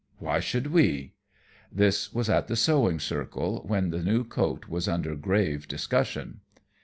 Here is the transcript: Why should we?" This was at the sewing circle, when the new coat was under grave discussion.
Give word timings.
Why 0.17 0.39
should 0.39 0.71
we?" 0.73 1.13
This 1.71 2.11
was 2.11 2.27
at 2.27 2.47
the 2.47 2.55
sewing 2.55 2.99
circle, 2.99 3.63
when 3.67 3.91
the 3.91 4.01
new 4.01 4.23
coat 4.23 4.67
was 4.67 4.87
under 4.87 5.13
grave 5.15 5.67
discussion. 5.67 6.41